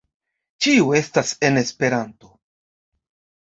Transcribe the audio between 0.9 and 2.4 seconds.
estas en Esperanto